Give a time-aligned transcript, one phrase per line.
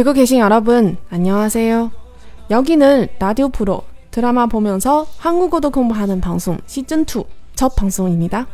[0.00, 1.90] 듣고 계신 여러분, 안녕하세요.
[2.50, 8.46] 여기는 라디오 프로 드라마 보면서 한국어도 공부하는 방송 시즌2 첫 방송입니다.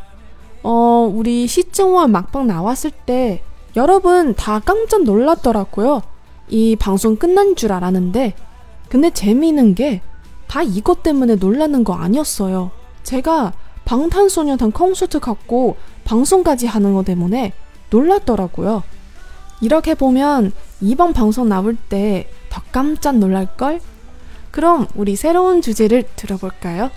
[0.65, 3.43] 어, 우리 시즌1 막방 나왔을 때
[3.77, 6.03] 여러분 다 깜짝 놀랐더라고요.
[6.49, 8.35] 이 방송 끝난 줄 알았는데,
[8.89, 10.03] 근데 재미있는 게
[10.49, 12.71] 다 이것 때문에 놀라는 거 아니었어요.
[13.03, 13.53] 제가
[13.85, 17.53] 방탄소년단 콘서트 갖고 방송까지 하는 거 때문에
[17.91, 18.83] 놀랐더라고요.
[19.61, 23.81] 이렇게 보면 이번 방송 나올 때 더 깜짝 놀랄걸?
[24.51, 26.91] 그럼 우리 새로운 주제를 들어볼까요?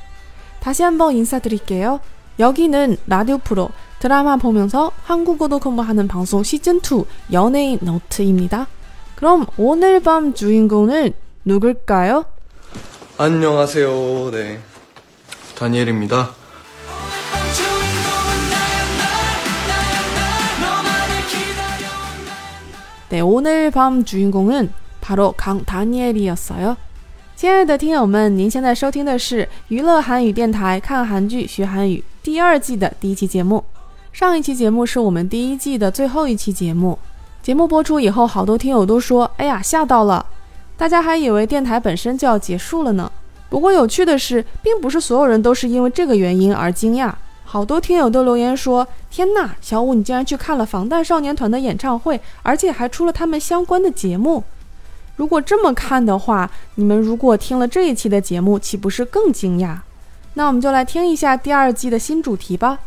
[0.61, 1.99] 다시 한번 인사드릴게요.
[2.39, 8.67] 여기는 라디오 프로 드라마 보면서 한국어도 공부하는 방송 시즌2 연예인 노트입니다.
[9.15, 11.11] 그럼 오늘 밤 주인공은
[11.43, 12.23] 누굴까요?
[13.17, 14.31] 안녕하세요.
[14.31, 14.59] 네.
[15.57, 16.38] 다니엘입니다.
[23.08, 26.76] 네, 오늘 밤 주인공은 바로 강다니엘이었어요.
[27.36, 33.64] 亲爱的听友们，您现在收听的是娱乐韩语电台看韩剧学韩语第二季的第一期节目。
[34.12, 36.98] 上一期节目是我们第一季的最后一期节目。
[37.42, 40.24] 节目播出以后，好多听友都说：“哎呀，吓到了！”
[40.78, 43.10] 大家还以为电台本身就要结束了呢。
[43.50, 47.12] 不过有趣的是，并不是所有人都是因为这个原因而惊讶。
[47.51, 54.43] 好多听友都留言说：“天呐，小五你竟然去看了防弹少年团的演唱会，而且还出了他们相关的节目。”
[55.17, 59.79] 如果这么看的话，你们如果听了这一期的节目，岂不是更惊讶？
[60.35, 62.77] 那我们就来听一下第二季的新主题吧。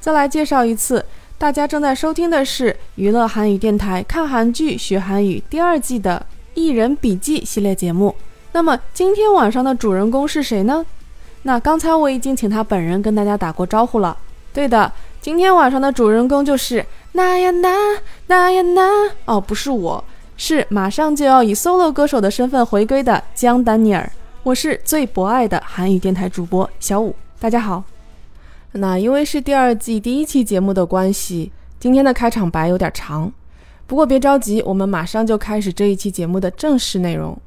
[0.00, 1.02] 再来介绍一次，
[1.38, 8.14] 大家正在收听的是娱乐韩语电台看韩剧学韩语第二季的艺人笔记系列节目。
[8.52, 10.84] 那么今天晚上的主人公是谁呢？
[11.42, 14.16] 那刚才我已经请他本人跟大家打过招呼了。
[14.52, 20.04] 对的，今天晚上的主人公就是那呀那那呀那哦，不是我。
[20.36, 24.10] 是马上就要以 solo 歌手的身份回归的江丹尼尔，
[24.42, 27.84] 我是最博爱的韩语电台主播小五，大家好。
[28.72, 33.30] 那因为是第二季第一期节目的关系，今天的开场白有点长，
[33.86, 37.38] 不过别着急，我们马上就开始这一期节目的正式内容。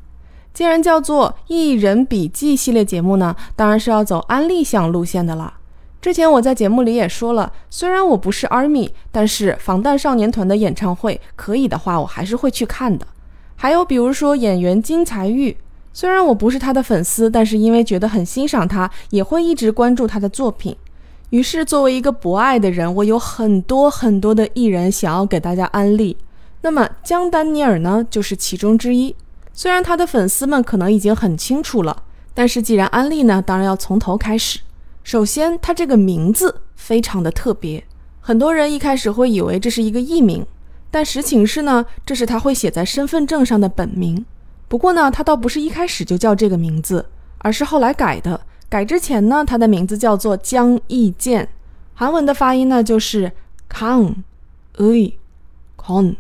[0.54, 5.56] 既然叫做艺人笔记系列节目呢，当然是要走安利向路线的了。
[6.00, 13.08] 之前我在节目里也说了，虽然我不是 ARMY，但是防弹少年团的演唱会可以的话，我还是会去看的。
[13.56, 15.56] 还有比如说演员金才玉，
[15.94, 20.76] 虽然我不是他的粉丝，但是因为觉得很欣赏他，也会一直关注他的作品。
[21.30, 26.18] 于是作为一个博爱的人，我有很多很多的艺人想要给大家安利。
[26.62, 29.16] 那么江丹尼尔呢，就是其中之一。
[29.54, 32.04] 虽然他的粉丝们可能已经很清楚了，
[32.34, 34.60] 但是既然安利呢，当然要从头开始。
[35.04, 37.86] 首先，他这个名字非常的特别，
[38.20, 40.46] 很多人一开始会以为这是一个艺名，
[40.90, 44.26] 但实情是呢，这是他会写在身份证上的本名。
[44.68, 47.06] 不过呢，他倒不是一开始就叫这个名字，
[47.38, 48.42] 而是后来改的。
[48.70, 51.48] 改之前呢，他的名字叫做江义健，
[51.94, 53.32] 韩文的发音呢就是
[53.70, 54.16] Kang
[54.78, 55.14] Ui
[55.78, 56.16] Kon。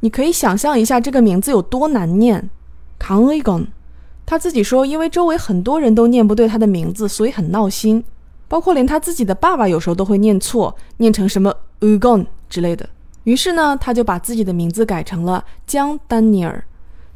[0.00, 2.50] 你可以想象一下这个名字有多难念
[3.06, 3.66] ，Kang Ui Kon。
[4.24, 8.02] 他自己说，因为周围很多人都念不对他的名字，所以很闹心。
[8.48, 12.88] 包括连他自己的爸爸有时候都会念错，念成什么 Ugon 之类的。
[13.22, 16.64] 于是呢，他就把自己的名字改成了江丹尼尔。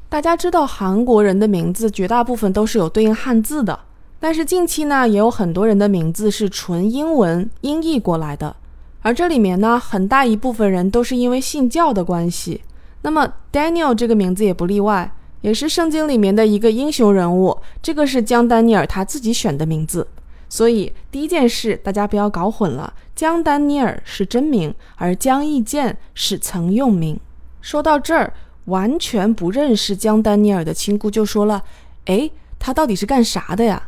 [0.08, 3.78] 大家知道，韩国人的名字绝大部分都是有对应汉字的，
[4.18, 8.54] 但是近期呢，也有很多人的名字是纯英文音译过来的。
[9.02, 12.60] 而这里面呢，很大一部分人都是因为信教的关系。
[13.02, 17.56] 那么 Daniel 这个名字也不例外，也是圣经里面的一个英雄人物。
[17.82, 20.06] 这个是江丹尼尔他自己选的名字。
[20.48, 27.18] 所以第一件事，大家不要搞混了，江丹尼尔是真名，而江义健是曾用名。
[27.60, 28.32] 说到这儿，
[28.64, 31.62] 完全不认识江丹尼尔的亲姑就说了
[32.06, 32.28] ：“哎，
[32.58, 33.80] 他到底是干啥的呀？”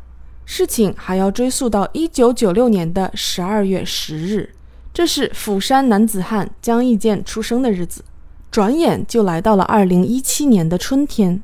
[0.46, 4.54] 事情还要追溯到一九九六年的十二月十日，
[4.92, 8.04] 这是釜山男子汉江义健出生的日子。
[8.52, 11.42] 转眼就来到了二零一七年的春天。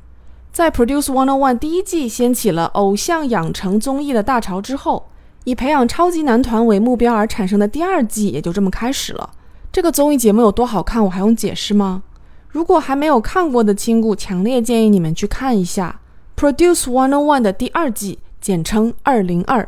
[0.52, 5.06] 在 Produce One On One 第一季掀起了偶像养成综艺的大潮之后，
[5.44, 9.30] 以培养超级男团为目标而产生的第二季也就这么开始了。
[9.72, 12.02] 这个综艺节目有多好看，我还用解释吗？
[12.50, 16.00] 如果还没有看过的亲故，强烈建议你们去看一下
[16.36, 19.66] Produce One On One 的第二季，简称二零二。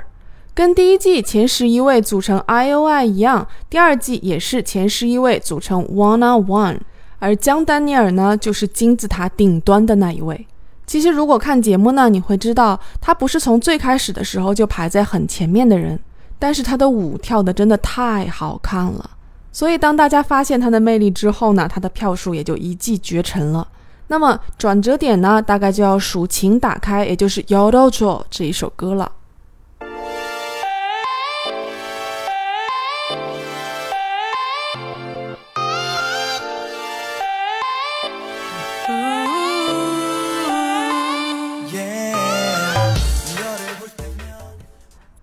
[0.52, 6.80] 跟第一季前十一位组成 IOI 一样，第二季也是前十一位组成 One On One，
[7.20, 10.46] 而江丹尼尔呢，就是金字塔顶端的那一位。
[10.86, 15.96] 其实，如果看节目呢，你会知道他不是从最开始的时候就排在很前面的人，
[16.36, 19.10] 但是他的舞跳的真的太好看了。
[19.52, 23.68] 所以，当大家发现他的魅力之后呢，他的票数也就一骑绝尘了。
[24.08, 29.12] 那么转折点呢，大概就要数《请打开》，也就是《Yodo Jo》这一首歌了。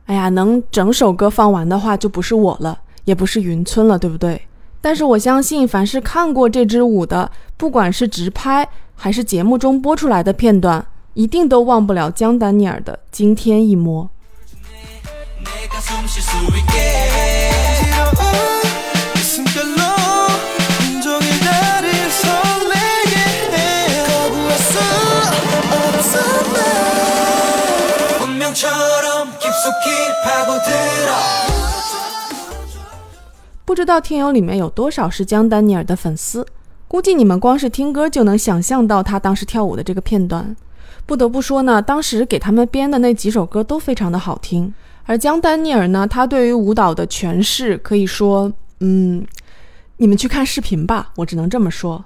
[0.05, 4.41] 哎呀，能整首歌放完的话，就不是我了，也不是云村了，对不对？
[4.79, 14.09] 但是我相信，凡是看过这支舞的，不管是直拍还是节目中播出来的片段，一定都忘不了江丹尼尔的惊天一摸。
[33.63, 36.43] 不知道听友里面有多少是江丹尼尔的粉丝？
[36.87, 40.55] 估计你们光是听歌就能想象到他当时跳舞的这个片段。
[41.05, 44.73] 不得不说呢，当时给他们编的那几首歌都非常的好听。
[45.05, 49.23] 而江丹尼尔呢，他对于舞蹈的诠释可以说，嗯，
[49.97, 52.03] 你们去看视频吧，我只能这么说。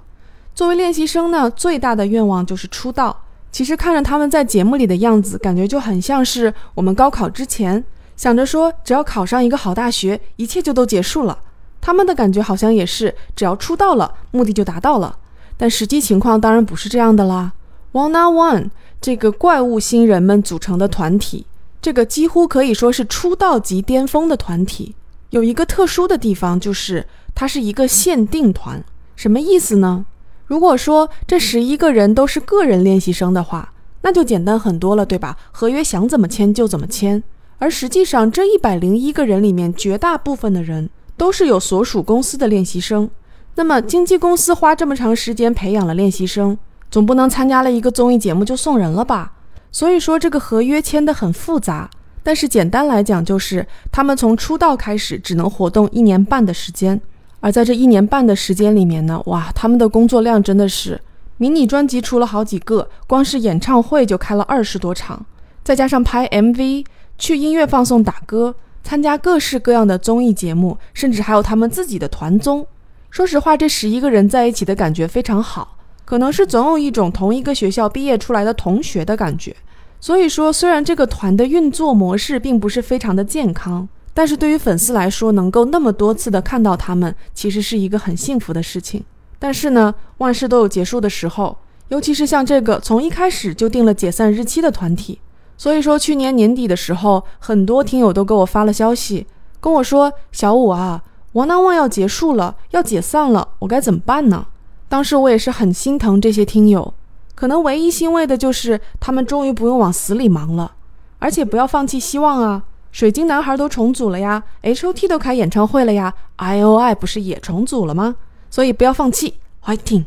[0.54, 3.24] 作为练习生呢，最大的愿望就是出道。
[3.52, 7.84] 其实看着他们在节目里的样子，感觉就很像是我们高考之前
[8.16, 11.38] 想着说，只要考上一个好大学，一切就都结束了。
[11.80, 15.18] 他们的感觉好像也是，只要出道了，目的就达到了。
[15.58, 17.52] 但实际情况当然不是这样的啦。
[17.92, 18.70] One on One
[19.00, 21.44] 这个怪物新人们组成的团体，
[21.82, 24.94] 这个几乎可以说是出道即巅峰的团体，
[25.30, 28.82] 有一个特殊的地方，就是它是一个限定团。
[29.14, 30.06] 什么意思呢？
[30.52, 33.72] 如果说这十一个人都是个人练习生的话，
[34.02, 35.38] 那就简单很多了，对吧？
[35.50, 37.22] 合约想怎么签就怎么签。
[37.56, 43.08] 而实际上，这一百零一个人里面，绝大部分的人都是有所属公司的练习生。
[43.54, 46.58] 那么，经纪公司花这么长时间培养了练习生，
[46.90, 49.32] 总不能参加了一个综艺节目就送人了吧？
[49.70, 51.88] 所以说，这个合约签得很复杂。
[52.22, 57.00] 但是简单来讲，就是他们从出道开始只能活动一年半的时间。
[57.42, 61.00] 而在这一年半的时间里面呢，哇，他们的工作量真的是
[61.38, 65.26] 迷你专辑出了好几个，光是演唱会就开了二十多场，
[65.64, 66.86] 再加上拍 MV、
[67.18, 68.54] 去音乐放送打歌、
[68.84, 72.64] 参加各式各样的综艺节目，甚至还有他们自己的团综。
[73.10, 79.56] 说实话，这十一个人在一起的感觉非常好，可能是总有一种同一个学校毕业出来的同学的感觉。
[80.00, 83.88] 所以说，虽然这个团的运作模式并不是非常的健康。
[84.14, 89.02] 但是对于粉丝来说，能够那么多次的看到他们，其实是一个很幸福的事情。
[89.38, 91.56] 但是呢，万事都有结束的时候，
[91.88, 95.18] 尤其是像这个从一开始就定了解散日期的团体。
[95.56, 99.26] 所以说，去年年底的时候，很多听友都给我发了消息，
[99.60, 104.46] 跟我说：“小五啊，王南旺要结束了，要解散了，我该怎么办呢？”
[104.88, 106.92] 当时我也是很心疼这些听友，
[107.34, 110.72] 可能唯一欣慰的就是他们终于不用往死里忙了，
[111.18, 112.64] 而且不要放弃希望啊。
[112.92, 118.16] 水晶男孩都重组了呀，H.O.T 都开演唱会了呀，I.O.I 不是也重组了吗？
[118.50, 120.04] 所以不要放弃，fighting。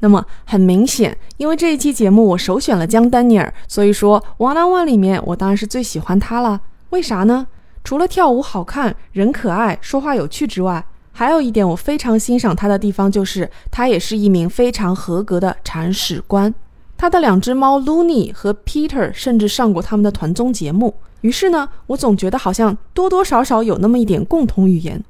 [0.00, 6.60] 那么很明显，因为这一期节目我首选了江丹尼尔，所以说 One on One 里面我当然是最喜欢他了。
[6.90, 7.46] 为啥呢？
[7.82, 16.54] 除了跳舞好看、人可爱、说话有趣之外，还有一点我非常欣赏他的地方就是他也是一名非常合格的铲屎官。
[17.00, 20.96] 他的两只猫 Looney 和 Peter 甚至上过他们的团综节目。
[21.22, 25.02] 于是呢，我总觉得好像多多少少有那么一点共同语言。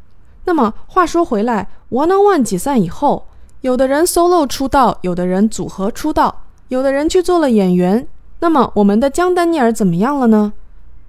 [0.44, 3.26] 那么话说回来，One on One 解散以后，
[3.62, 8.06] 有的人 solo 出道，有的人组合出道，有的人去做了演员。
[8.38, 10.52] 那么我们的江丹尼尔怎么样了呢？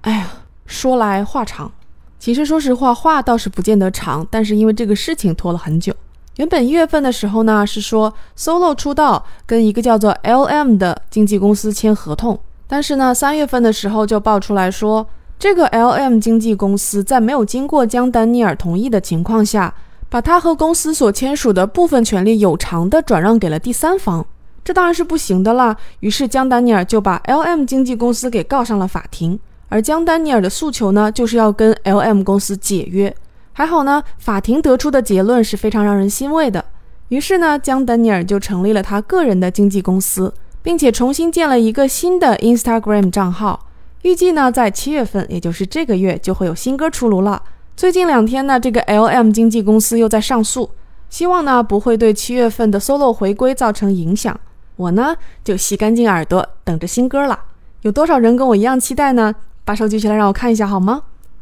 [0.01, 0.31] 哎呀，
[0.65, 1.71] 说来话长。
[2.17, 5.93] 其实说实话，话倒是不见得长，但是因为这个事情拖了很久。
[6.41, 12.39] 原本一月份的时候呢，是说 solo 出道，跟一个叫做 LM 的经纪公司签合同。
[12.67, 15.05] 但是呢，三月份的时候就爆出来说，
[15.37, 19.71] 这个 L.M 经纪公司在没有经过江丹尼尔同意的情况下，
[20.09, 24.25] 把他和公司所签署的部分权利有偿的转让给了第三方，
[24.65, 25.77] 这当然是不行的啦。
[25.99, 33.15] 于是江丹尼尔就把 L.M 经纪公司给告上了法庭，而江丹尼尔的诉求呢，就是要跟 L.M 公司解约。
[33.53, 36.65] 还好呢，法庭得出的结论是非常让人欣慰的。
[37.09, 40.33] 于是呢，江丹尼尔就成立了他个人的经纪公司。
[40.63, 43.67] 并且重新建了一个新的 Instagram 账号，
[44.03, 47.41] 预计呢在七月份，也就是这个月就会有新歌出炉了。
[47.75, 50.69] 最近两天呢，这个 LM 经纪公司又在上诉，
[51.09, 54.39] 希望呢不会对七月份的 solo 回归造成影响。
[54.75, 57.39] 我呢就洗干净耳朵等着新歌了。
[57.81, 59.33] 有多少人跟我一样期待呢？
[59.65, 61.01] 把手举起来让我看一下好吗？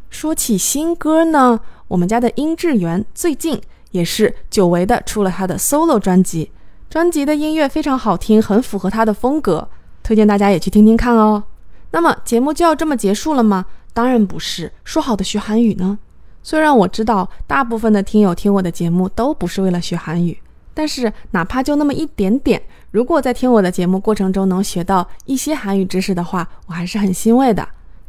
[0.09, 3.61] 说起新歌呢，我们家的殷志源最近
[3.91, 6.51] 也是久违的出了他的 solo 专辑。
[6.89, 9.69] 专辑的音乐非常好听，很符合他的风格，
[10.01, 11.43] 推荐大家也去听听看哦。
[11.91, 13.65] 那么节目就要这么结束了吗？
[13.93, 15.99] 当然不是，说好的学韩语呢？
[16.41, 20.37] 虽然我知道大部分的听友听我的节目都不是为了学韩语，
[20.73, 22.61] 但是哪怕就那么一点点，
[22.91, 27.67] 如果在听我的节目过程中能学到一些韩语知识的话，我还是很欣慰的。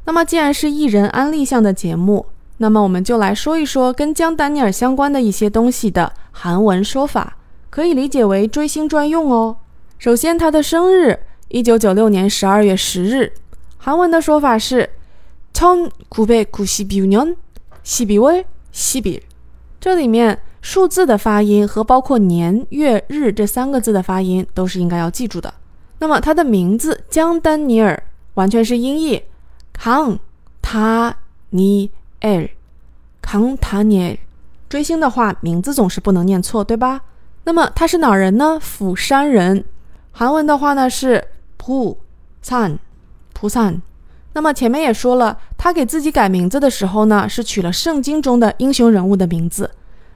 [0.10, 2.26] 那么既然是艺人安利向的节目，
[2.58, 7.38] 那么我们就来说一说跟姜丹尼尔相关的一些东西的韩文说法，
[7.70, 9.58] 可以理解为追星专用哦。
[9.98, 13.34] 首先，他的生日，一九九六年十二月十日，
[13.78, 14.90] 韩文的说法是
[15.54, 17.36] 천구백구십육 년。
[17.84, 19.22] 十一月十一，
[19.80, 25.54] 这里面数字的发音和包括年月日这三个字的发音都是应该要记住的。
[26.00, 28.02] 那么他的名字姜丹尼尔
[28.34, 29.22] 完全是音译，
[29.83, 30.19] 康
[30.61, 31.17] 塔
[31.49, 32.51] 尼尔，
[33.23, 34.19] 康塔尼尔。
[34.69, 37.01] 追星的话，名字总是不能念错，对吧？
[37.45, 38.59] 那么他是哪人呢？
[38.61, 39.65] 釜山人。
[40.13, 41.99] 韩文的话呢是蒲
[42.43, 42.79] 灿，
[43.33, 43.81] 蒲灿。
[44.35, 49.71] 那么前面也说了，他给自己改名字的时候呢，是取了圣经中的英雄人物的名字。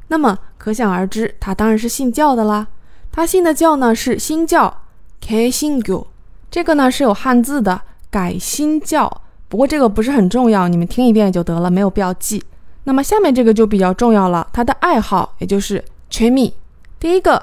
[0.08, 2.66] 那么可想而知，他当然是信教的啦。
[3.10, 4.82] 他信的教呢是新教，
[5.26, 6.06] 改新教。
[6.50, 7.80] 这个呢是有汉字的，
[8.10, 9.22] 改新教。
[9.48, 12.42] 不过这个不是很重要，你们听一遍就得了，没有必要记。
[12.84, 16.52] 那么下面这个就比较重要了，他的爱好也就是 c h e m i
[16.98, 17.42] 第一个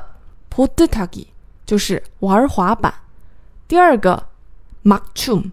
[0.50, 1.28] p o t t a g i
[1.66, 2.92] 就是玩滑板；
[3.68, 4.28] 第二个
[4.84, 5.46] m a k c h u m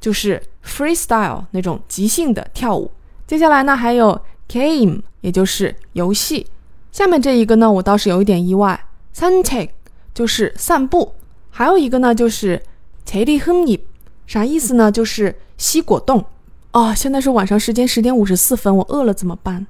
[0.00, 2.90] 就是 freestyle 那种即兴的跳舞。
[3.26, 6.46] 接下来呢还有 game，也就是游戏。
[6.90, 9.74] 下面这一个呢我倒是有一点意外 s u n t a k
[10.14, 11.12] 就是散步。
[11.50, 12.62] 还有一个呢就是
[13.04, 13.84] t e d d y h u n i p
[14.27, 14.91] 啥意思呢？
[14.91, 16.23] 就是吸果冻。
[16.71, 19.67] 哦，现在是晚上时间十点五十四分，我饿了怎么办？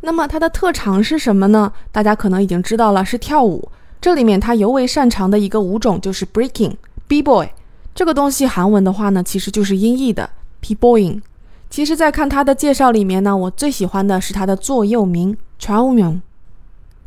[0.00, 1.72] 那么它的特长是什么呢？
[1.92, 3.70] 大家可能已经知道了，是跳舞。
[4.00, 7.48] 这里面他尤为擅长的一个舞种就是 breaking，b boy。
[7.94, 10.28] 这个东西韩文的话呢，其实就是音译的
[10.60, 11.20] p-boying。
[11.68, 16.20] 其实，在看他的介绍里面呢，我最喜欢的是他的座右铭“좌우 명，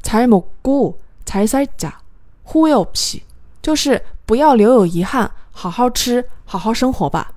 [0.03, 1.91] 잘먹고잘살 자，
[2.45, 3.21] 후회 없 이，
[3.61, 7.30] 就是不要留有遗憾，好好吃， 好好生活吧。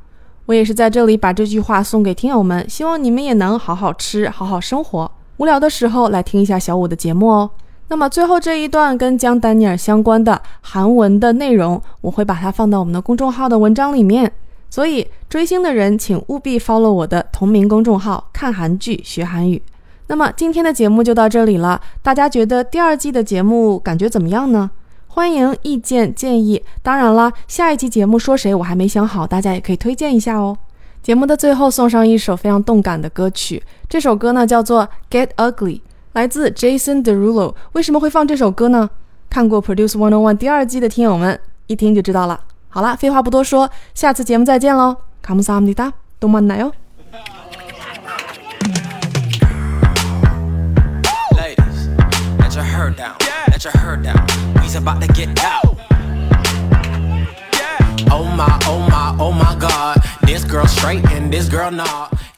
[0.47, 5.11] 我也是在这里把这句话送给听友们，希望你们也能好好吃，好好生活。
[5.37, 7.47] 无聊的时候来听一下小五的节目哦。
[7.89, 14.33] 那么最后这一段跟姜丹尼尔相关的韩文的内容，我会把它放到我们的公众号的文章里面。
[14.71, 19.61] 所以追星的人，请务必 follow 我的同名公众号，看韩剧学韩语。
[20.07, 24.71] 那么今天的节目就到这里了，大家觉得第二季的节目感觉怎么样呢？
[25.13, 26.59] 欢迎意见建议。
[26.81, 30.57] 当然了，下一期节目说谁我还没想好，大家也可以推荐一下哦。
[31.03, 35.75] 节目的最后送上一首非常动感的歌曲，这首歌呢叫做《Get Ugly》，
[36.13, 37.53] 来自 Jason Derulo。
[37.73, 38.89] 为什么会放这首歌呢？
[39.29, 42.39] 看过《Produce One On One》第二季的听友们一听就知道了。
[42.69, 44.97] 好了，废话不多说，下次节目再见喽！
[45.21, 46.71] 卡姆萨姆迪达，动漫奶哟。
[52.39, 53.13] Let your hair down.
[53.51, 54.52] Let your hair down.
[54.75, 55.77] about to get out.
[58.09, 60.01] Oh my, oh my, oh my god.
[60.23, 62.11] This girl straight and this girl not.
[62.11, 62.32] Nah.